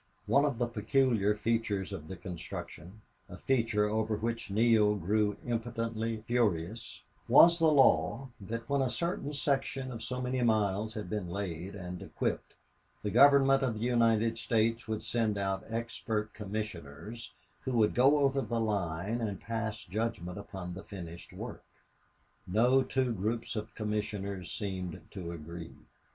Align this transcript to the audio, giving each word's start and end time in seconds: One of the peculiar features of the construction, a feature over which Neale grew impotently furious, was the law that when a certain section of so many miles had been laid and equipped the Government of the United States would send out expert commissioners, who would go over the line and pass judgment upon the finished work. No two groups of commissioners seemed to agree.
One 0.25 0.45
of 0.45 0.57
the 0.57 0.65
peculiar 0.65 1.35
features 1.35 1.93
of 1.93 2.07
the 2.07 2.15
construction, 2.15 3.01
a 3.29 3.37
feature 3.37 3.87
over 3.87 4.15
which 4.17 4.49
Neale 4.49 4.95
grew 4.95 5.37
impotently 5.45 6.23
furious, 6.25 7.03
was 7.27 7.59
the 7.59 7.67
law 7.71 8.29
that 8.39 8.67
when 8.67 8.81
a 8.81 8.89
certain 8.89 9.31
section 9.35 9.91
of 9.91 10.01
so 10.01 10.19
many 10.19 10.41
miles 10.41 10.95
had 10.95 11.07
been 11.07 11.29
laid 11.29 11.75
and 11.75 12.01
equipped 12.01 12.55
the 13.03 13.11
Government 13.11 13.61
of 13.61 13.75
the 13.75 13.85
United 13.85 14.39
States 14.39 14.87
would 14.87 15.05
send 15.05 15.37
out 15.37 15.65
expert 15.69 16.33
commissioners, 16.33 17.31
who 17.61 17.73
would 17.73 17.93
go 17.93 18.21
over 18.21 18.41
the 18.41 18.59
line 18.59 19.21
and 19.21 19.39
pass 19.39 19.85
judgment 19.85 20.39
upon 20.39 20.73
the 20.73 20.81
finished 20.81 21.31
work. 21.31 21.63
No 22.47 22.81
two 22.81 23.13
groups 23.13 23.55
of 23.55 23.75
commissioners 23.75 24.51
seemed 24.51 24.99
to 25.11 25.31
agree. 25.31 25.75